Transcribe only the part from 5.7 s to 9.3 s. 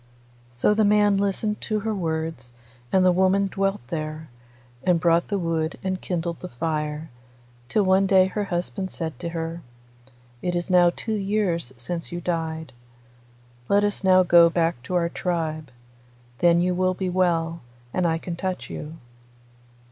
and kindled the fire, till one day her husband said to